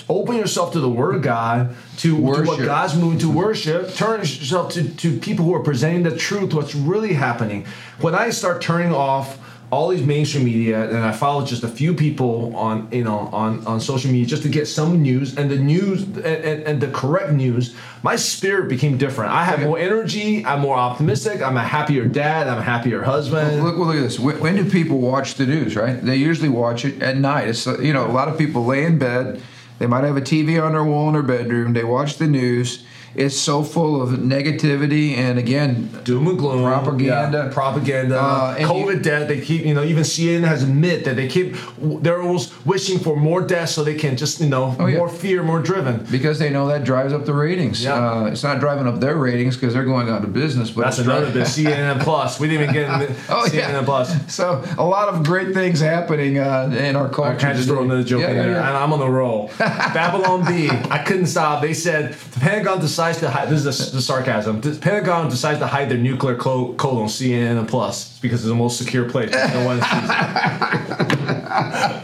[0.10, 3.94] open yourself to the Word of God, to, to what God's moving to worship.
[3.94, 7.66] Turn yourself to, to people who are presenting the truth, what's really happening.
[8.00, 9.40] When I start turning off
[9.70, 13.66] all these mainstream media and I follow just a few people on you know on,
[13.68, 16.88] on social media just to get some news and the news and, and, and the
[16.88, 19.34] correct news my spirit became different.
[19.34, 23.62] I have more energy I'm more optimistic I'm a happier dad I'm a happier husband.
[23.62, 24.18] Well, look, well, look at this.
[24.18, 26.02] When, when do people watch the news right?
[26.02, 27.50] They usually watch it at night.
[27.50, 29.42] It's you know a lot of people lay in bed
[29.80, 31.74] they might have a TV on their wall in their bedroom.
[31.74, 32.84] They watch the news.
[33.18, 38.98] It's so full of negativity and again doom and gloom, propaganda, yeah, propaganda, uh, COVID
[38.98, 39.28] you, death.
[39.28, 43.16] They keep you know even CNN has admit that they keep they're always wishing for
[43.16, 44.98] more deaths so they can just you know oh, yeah.
[44.98, 47.84] more fear, more driven because they know that drives up the ratings.
[47.84, 47.96] Yeah.
[47.96, 50.72] Uh, it's not driving up their ratings because they're going out of business.
[50.72, 51.48] But that's another bit.
[51.48, 52.40] CNN Plus.
[52.40, 53.84] We didn't even get into oh, CNN yeah.
[53.84, 54.34] Plus.
[54.34, 57.48] So a lot of great things happening uh, in our culture.
[57.48, 59.52] I of just throw another joke yeah, in there, and I'm on the roll.
[59.60, 60.70] Babylon Bee.
[60.70, 61.62] I couldn't stop.
[61.62, 62.82] They said the Pentagon
[63.14, 63.50] decides to hide.
[63.50, 64.62] This is the sarcasm.
[64.62, 68.56] The Pentagon decides to hide their nuclear code on CNN and Plus because it's the
[68.56, 69.32] most secure place.
[69.32, 70.18] No one sees it.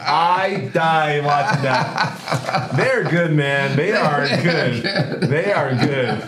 [0.06, 2.72] I die watching that.
[2.76, 3.76] They're good, man.
[3.76, 5.22] They are good.
[5.22, 6.20] They are good.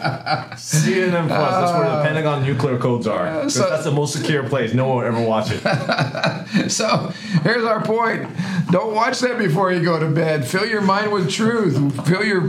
[0.55, 1.51] CNN Plus.
[1.51, 3.49] That's where the Pentagon nuclear codes are.
[3.49, 4.73] So, that's the most secure place.
[4.73, 6.69] No one will ever watch it.
[6.71, 7.11] so
[7.43, 8.29] here's our point.
[8.71, 10.47] Don't watch that before you go to bed.
[10.47, 12.07] Fill your mind with truth.
[12.07, 12.41] Fill your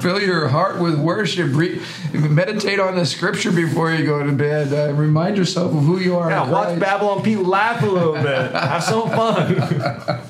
[0.00, 1.50] fill your heart with worship.
[1.52, 1.80] Re-
[2.12, 4.72] meditate on the scripture before you go to bed.
[4.72, 6.30] Uh, remind yourself of who you are.
[6.30, 8.52] Yeah, watch Babylon Bee laugh a little bit.
[8.52, 10.20] Have some fun.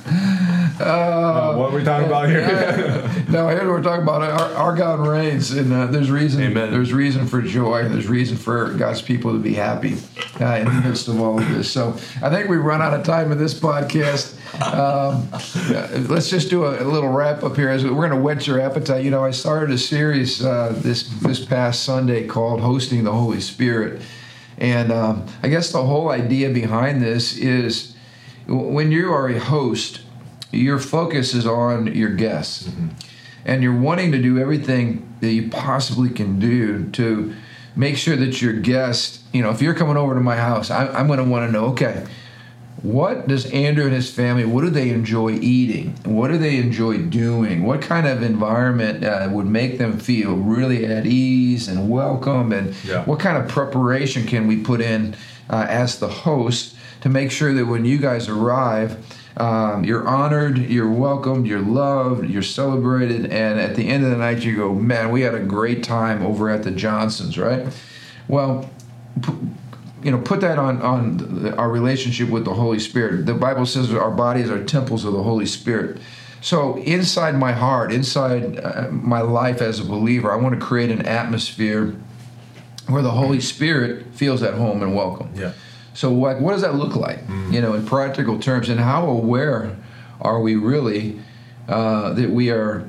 [0.81, 2.47] Uh, what are we talking about here?
[3.29, 6.43] no, here we're talking about our, our God reigns, and uh, there's reason.
[6.43, 6.71] Amen.
[6.71, 7.89] There's reason for joy.
[7.89, 9.97] There's reason for God's people to be happy
[10.41, 11.71] uh, in the midst of all of this.
[11.71, 11.91] So
[12.23, 14.37] I think we've run out of time in this podcast.
[14.63, 15.29] Um,
[16.09, 17.71] let's just do a, a, little wrap up here.
[17.71, 19.05] As we're going to whet your appetite.
[19.05, 23.41] You know, I started a series uh, this this past Sunday called "Hosting the Holy
[23.41, 24.01] Spirit,"
[24.59, 27.97] and um, I guess the whole idea behind this is
[28.47, 30.03] when you are a host
[30.51, 32.69] your focus is on your guests.
[32.69, 32.89] Mm-hmm.
[33.45, 37.35] And you're wanting to do everything that you possibly can do to
[37.75, 40.89] make sure that your guest, you know, if you're coming over to my house, I,
[40.89, 42.07] I'm going to want to know, okay,
[42.83, 45.97] what does Andrew and his family, what do they enjoy eating?
[46.05, 47.65] What do they enjoy doing?
[47.65, 52.53] What kind of environment uh, would make them feel really at ease and welcome?
[52.53, 53.05] And yeah.
[53.05, 55.17] what kind of preparation can we put in
[55.51, 59.05] uh, as the host to make sure that when you guys arrive,
[59.39, 64.17] um, you're honored, you're welcomed, you're loved, you're celebrated, and at the end of the
[64.17, 67.67] night, you go, man, we had a great time over at the Johnsons, right?
[68.27, 68.69] Well,
[70.03, 73.27] you know, put that on on our relationship with the Holy Spirit.
[73.27, 76.01] The Bible says our bodies are temples of the Holy Spirit.
[76.41, 80.91] So inside my heart, inside uh, my life as a believer, I want to create
[80.91, 81.97] an atmosphere
[82.87, 85.31] where the Holy Spirit feels at home and welcome.
[85.35, 85.53] Yeah.
[85.99, 87.27] So what what does that look like?
[87.27, 87.53] Mm-hmm.
[87.55, 89.77] You know, in practical terms, and how aware
[90.21, 91.19] are we really
[91.67, 92.89] uh, that we are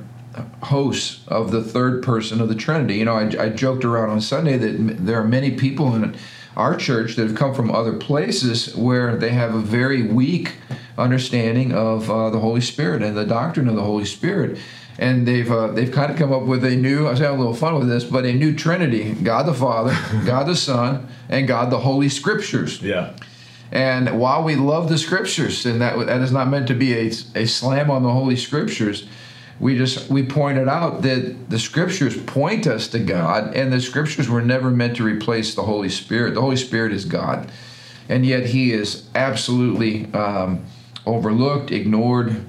[0.62, 2.98] hosts of the third person of the Trinity?
[2.98, 6.16] You know, I, I joked around on Sunday that there are many people in
[6.56, 10.58] our church that have come from other places where they have a very weak
[10.96, 14.56] understanding of uh, the Holy Spirit and the doctrine of the Holy Spirit
[14.98, 17.06] and they've uh, they've kind of come up with a new.
[17.06, 19.96] I was having a little fun with this, but a new Trinity: God the Father,
[20.26, 22.82] God the Son, and God the Holy Scriptures.
[22.82, 23.14] Yeah.
[23.72, 27.06] And while we love the Scriptures, and that that is not meant to be a,
[27.34, 29.06] a slam on the Holy Scriptures,
[29.60, 34.28] we just we pointed out that the Scriptures point us to God, and the Scriptures
[34.28, 36.34] were never meant to replace the Holy Spirit.
[36.34, 37.50] The Holy Spirit is God,
[38.08, 40.64] and yet He is absolutely um,
[41.06, 42.44] overlooked, ignored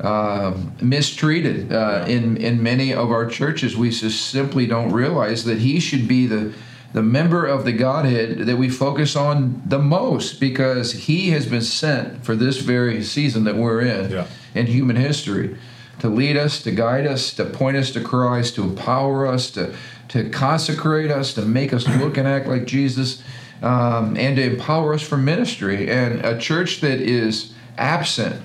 [0.00, 3.76] uh, mistreated uh, in in many of our churches.
[3.76, 6.52] We just simply don't realize that he should be the
[6.92, 11.62] the member of the Godhead that we focus on the most because he has been
[11.62, 14.26] sent for this very season that we're in yeah.
[14.54, 15.56] in human history
[15.98, 19.74] to lead us, to guide us, to point us to Christ, to empower us, to
[20.08, 23.22] to consecrate us, to make us look and act like Jesus.
[23.62, 25.88] Um, and to empower us for ministry.
[25.90, 28.42] And a church that is absent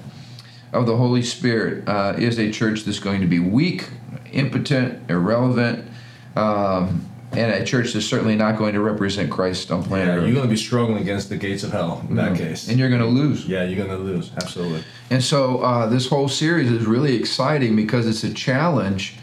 [0.74, 3.90] of the Holy Spirit uh, is a church that's going to be weak,
[4.32, 5.90] impotent, irrelevant,
[6.36, 10.24] um, and a church that's certainly not going to represent Christ on planet yeah, Earth.
[10.26, 12.44] You're going to be struggling against the gates of hell in that mm-hmm.
[12.44, 12.68] case.
[12.68, 13.46] And you're going to lose.
[13.46, 14.32] Yeah, you're going to lose.
[14.36, 14.84] Absolutely.
[15.10, 19.18] And so uh, this whole series is really exciting because it's a challenge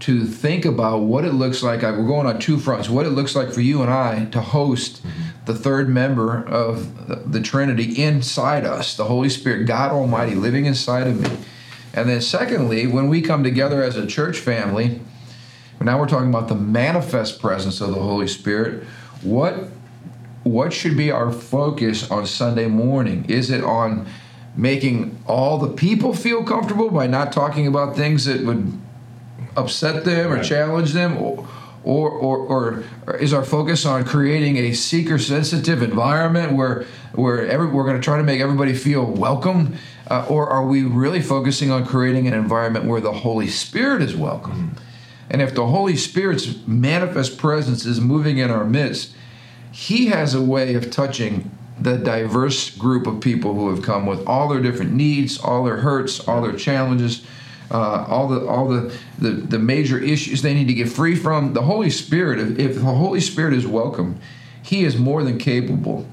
[0.00, 1.82] to think about what it looks like.
[1.82, 2.88] We're going on two fronts.
[2.88, 5.23] What it looks like for you and I to host mm-hmm.
[5.46, 11.06] The third member of the Trinity inside us, the Holy Spirit, God Almighty living inside
[11.06, 11.38] of me.
[11.92, 15.00] And then, secondly, when we come together as a church family,
[15.80, 18.84] now we're talking about the manifest presence of the Holy Spirit.
[19.22, 19.68] What
[20.44, 23.24] what should be our focus on Sunday morning?
[23.28, 24.06] Is it on
[24.56, 28.78] making all the people feel comfortable by not talking about things that would
[29.56, 31.48] upset them or challenge them or,
[31.84, 32.38] or, or,
[33.06, 37.96] or, is our focus on creating a seeker sensitive environment where, where every, we're going
[37.96, 39.76] to try to make everybody feel welcome?
[40.10, 44.16] Uh, or are we really focusing on creating an environment where the Holy Spirit is
[44.16, 44.76] welcome?
[45.30, 49.14] And if the Holy Spirit's manifest presence is moving in our midst,
[49.70, 54.26] He has a way of touching the diverse group of people who have come with
[54.26, 57.26] all their different needs, all their hurts, all their challenges,
[57.74, 61.54] uh, all the all the, the the major issues they need to get free from.
[61.54, 64.20] The Holy Spirit, if, if the Holy Spirit is welcome,
[64.62, 66.06] He is more than capable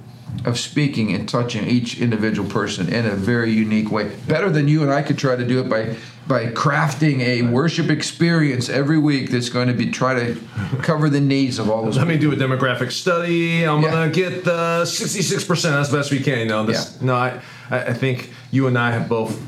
[0.45, 4.09] of speaking and touching each individual person in a very unique way.
[4.27, 5.95] Better than you and I could try to do it by
[6.27, 10.41] by crafting a worship experience every week that's going to be try to
[10.81, 11.97] cover the needs of all those.
[11.97, 12.31] Let people.
[12.31, 13.63] me do a demographic study.
[13.63, 13.91] I'm yeah.
[13.91, 16.39] gonna get the 66 percent as best we can.
[16.39, 17.05] You know, this, yeah.
[17.05, 19.39] no, I I think you and I have both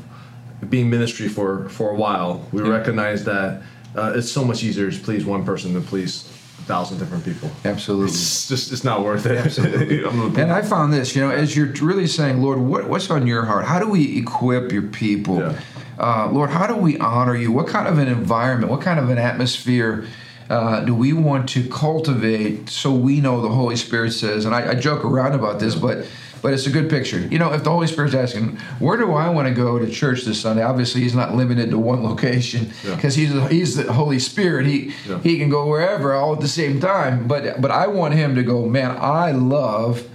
[0.70, 2.46] been ministry for for a while.
[2.52, 2.68] We yeah.
[2.68, 3.62] recognize that
[3.96, 7.50] uh, it's so much easier to please one person than please a thousand different people.
[7.64, 8.08] Absolutely.
[8.08, 9.38] It's just it's not worth it.
[9.38, 10.04] Absolutely.
[10.42, 13.44] and I found this, you know, as you're really saying, Lord, what, what's on your
[13.44, 13.64] heart?
[13.64, 15.38] How do we equip your people?
[15.38, 15.60] Yeah.
[15.98, 17.52] Uh, Lord, how do we honor you?
[17.52, 18.70] What kind of an environment?
[18.70, 20.06] What kind of an atmosphere?
[20.50, 24.44] Uh, do we want to cultivate so we know the Holy Spirit says?
[24.44, 26.06] And I, I joke around about this, but
[26.44, 27.20] but it's a good picture.
[27.20, 30.24] You know, if the Holy Spirit's asking, where do I want to go to church
[30.24, 30.62] this Sunday?
[30.62, 33.48] Obviously, He's not limited to one location because yeah.
[33.48, 34.66] He's He's the Holy Spirit.
[34.66, 35.20] He yeah.
[35.20, 37.26] He can go wherever all at the same time.
[37.26, 38.66] But but I want Him to go.
[38.66, 40.06] Man, I love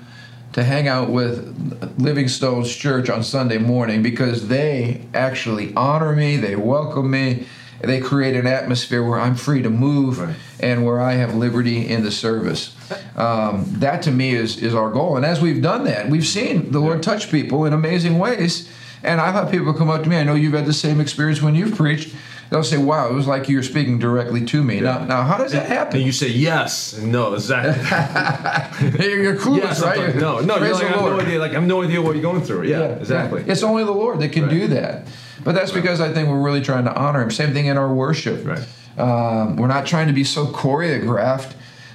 [0.54, 6.38] to hang out with Living Stones Church on Sunday morning because they actually honor me,
[6.38, 7.48] they welcome me,
[7.82, 10.36] they create an atmosphere where I'm free to move right.
[10.60, 12.76] and where I have liberty in the service.
[13.16, 15.16] Um, that to me is is our goal.
[15.16, 18.70] And as we've done that, we've seen the Lord touch people in amazing ways.
[19.04, 20.18] And I've had people come up to me.
[20.18, 22.14] I know you've had the same experience when you've preached.
[22.50, 24.82] They'll say, "Wow, it was like you were speaking directly to me." Yeah.
[24.82, 25.98] Now, now, how does that happen?
[25.98, 27.74] And you say yes no, exactly.
[29.08, 30.00] you're clueless, yes, right?
[30.00, 31.40] Like, no, no, you're like, I have no idea.
[31.40, 32.68] Like, I have no idea what you're going through.
[32.68, 33.44] Yeah, yeah exactly.
[33.48, 34.52] It's only the Lord that can right.
[34.52, 35.08] do that.
[35.44, 35.82] But that's right.
[35.82, 37.32] because I think we're really trying to honor Him.
[37.32, 38.46] Same thing in our worship.
[38.46, 38.68] Right.
[38.98, 41.54] Um, we're not trying to be so choreographed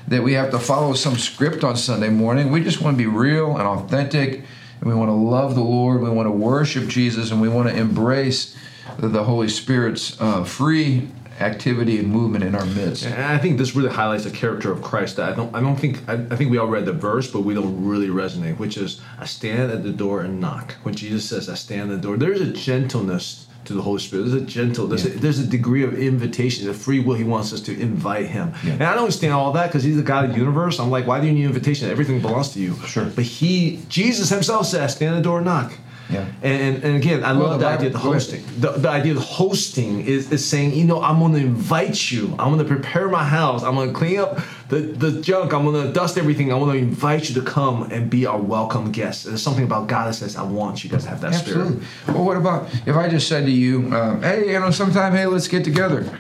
[0.09, 2.51] that we have to follow some script on Sunday morning.
[2.51, 4.45] We just want to be real and authentic,
[4.81, 6.01] and we want to love the Lord.
[6.01, 8.57] We want to worship Jesus, and we want to embrace
[8.99, 11.09] the Holy Spirit's uh, free
[11.41, 13.05] activity and movement in our midst.
[13.07, 15.77] And I think this really highlights the character of Christ that I don't I don't
[15.77, 18.77] think I, I, think we all read the verse, but we don't really resonate, which
[18.77, 20.75] is I stand at the door and knock.
[20.85, 24.25] When Jesus says I stand at the door, there's a gentleness to the Holy Spirit.
[24.25, 25.15] There's a gentle, there's, yeah.
[25.15, 27.15] a, there's a degree of invitation, a free will.
[27.15, 28.53] He wants us to invite Him.
[28.63, 28.75] Yeah.
[28.75, 30.79] And I don't understand all that because He's the God of the universe.
[30.79, 31.91] I'm like, why do you need invitation?
[31.91, 32.77] Everything belongs to you.
[32.87, 33.07] Sure.
[33.07, 35.73] But He, Jesus Himself says, stand at the door and knock.
[36.11, 36.27] Yeah.
[36.43, 38.45] And, and again, I well, love the, idea of the hosting.
[38.59, 42.35] The, the idea of hosting is, is saying, you know, I'm going to invite you.
[42.39, 43.63] I'm going to prepare my house.
[43.63, 44.39] I'm going to clean up
[44.69, 45.53] the, the junk.
[45.53, 46.53] I'm going to dust everything.
[46.53, 49.25] I want to invite you to come and be our welcome guest.
[49.25, 51.85] There's something about God that says, I want you guys to have that Absolutely.
[51.85, 52.17] spirit.
[52.17, 55.27] Well, what about if I just said to you, um, hey, you know, sometime, hey,
[55.27, 56.19] let's get together.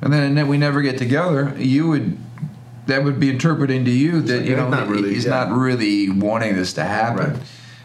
[0.00, 1.54] And then, and then we never get together.
[1.58, 2.18] You would
[2.86, 5.44] that would be interpreting to you that you know not really, he's yeah.
[5.44, 7.34] not really wanting this to happen.
[7.34, 7.42] Right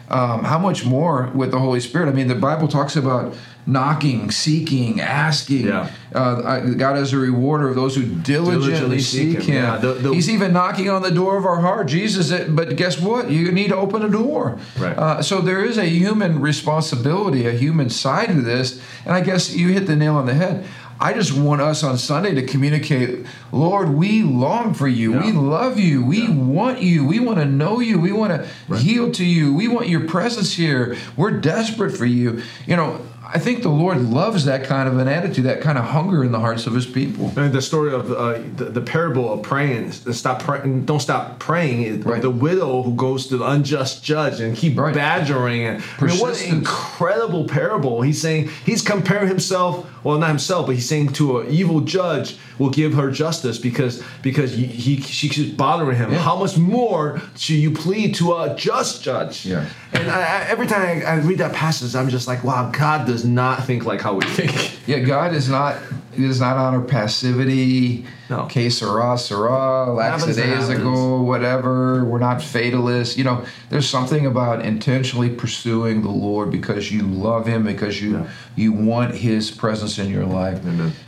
[0.08, 2.08] um, how much more with the Holy Spirit?
[2.08, 3.34] I mean, the Bible talks about
[3.66, 5.66] knocking, seeking, asking.
[5.66, 5.90] Yeah.
[6.14, 9.42] Uh, God is a rewarder of those who diligently, diligently seek, Him.
[9.42, 9.54] Him.
[9.54, 11.86] Yeah, the, the, He's even knocking on the door of our heart.
[11.88, 13.30] Jesus, but guess what?
[13.30, 14.58] You need to open a door.
[14.78, 14.96] Right.
[14.96, 19.54] Uh, so there is a human responsibility, a human side to this, and I guess
[19.54, 20.66] you hit the nail on the head.
[21.00, 25.14] I just want us on Sunday to communicate, Lord, we long for you.
[25.14, 25.26] Yeah.
[25.26, 26.04] We love you.
[26.04, 26.34] We yeah.
[26.34, 27.06] want you.
[27.06, 27.98] We want to know you.
[27.98, 28.80] We want to right.
[28.80, 29.54] heal to you.
[29.54, 30.96] We want your presence here.
[31.16, 32.42] We're desperate for you.
[32.66, 33.00] You know,
[33.34, 36.30] I think the Lord loves that kind of an attitude, that kind of hunger in
[36.30, 37.32] the hearts of His people.
[37.36, 42.02] And the story of uh, the, the, parable of praying, stop praying, don't stop praying.
[42.02, 42.22] Right.
[42.22, 44.94] The widow who goes to the unjust judge and keep right.
[44.94, 45.64] badgering.
[45.64, 48.02] And I mean, what an incredible parable!
[48.02, 52.36] He's saying he's comparing himself, well, not himself, but he's saying to an evil judge
[52.58, 56.12] will give her justice because because he, he she keeps bothering him.
[56.12, 56.18] Yeah.
[56.18, 59.44] How much more should you plead to a just judge?
[59.44, 59.68] Yeah.
[59.92, 63.06] And I, I, every time I, I read that passage, I'm just like, wow, God
[63.06, 64.72] does not think like how we think.
[64.86, 65.78] Yeah, God is not
[66.14, 68.06] he does not honor passivity.
[68.30, 68.46] No.
[68.46, 72.04] Que sera, sera, lackadaisical, whatever.
[72.04, 73.18] We're not fatalists.
[73.18, 78.18] You know, there's something about intentionally pursuing the Lord because you love Him, because you
[78.18, 78.30] yeah.
[78.56, 80.64] you want His presence in your life.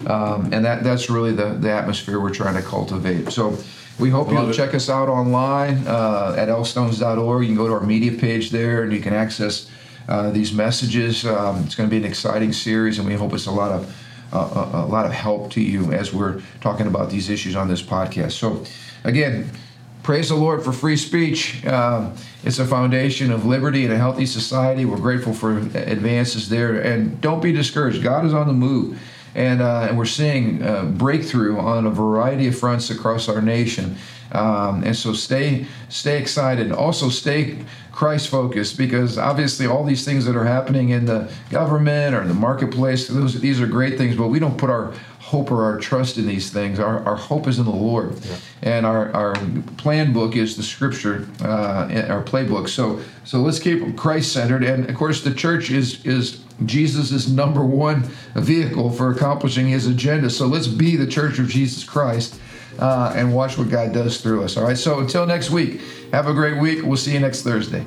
[0.07, 3.31] Um, and that that's really the, the atmosphere we're trying to cultivate.
[3.31, 3.59] So
[3.99, 7.43] we hope you'll check us out online uh, at elstones.org.
[7.43, 9.71] You can go to our media page there and you can access
[10.09, 11.25] uh, these messages.
[11.25, 13.95] Um, it's going to be an exciting series, and we hope it's a lot of
[14.33, 17.69] uh, a, a, lot of help to you as we're talking about these issues on
[17.69, 18.33] this podcast.
[18.33, 18.65] So,
[19.05, 19.49] again,
[20.03, 21.65] praise the Lord for free speech.
[21.65, 22.11] Uh,
[22.43, 24.85] it's a foundation of liberty and a healthy society.
[24.85, 28.03] We're grateful for advances there, and don't be discouraged.
[28.03, 28.99] God is on the move.
[29.37, 33.97] and, uh, and we're seeing uh, breakthrough on a variety of fronts across our nation.
[34.33, 36.73] Um, and so stay stay excited.
[36.73, 37.59] Also stay
[37.93, 42.29] Christ focused because obviously all these things that are happening in the government or in
[42.29, 45.79] the marketplace, those these are great things, but we don't put our hope or our
[45.79, 46.79] trust in these things.
[46.79, 48.15] Our, our hope is in the Lord.
[48.25, 48.37] Yeah.
[48.63, 49.35] And our, our
[49.77, 52.69] plan book is the scripture, uh, our playbook.
[52.69, 54.63] So so let's keep Christ centered.
[54.63, 58.03] And of course the church is is Jesus' number one
[58.35, 60.31] vehicle for accomplishing his agenda.
[60.31, 62.39] So let's be the church of Jesus Christ
[62.79, 64.57] uh, and watch what God does through us.
[64.57, 64.79] All right.
[64.79, 65.81] So until next week,
[66.13, 66.85] have a great week.
[66.85, 67.85] We'll see you next Thursday.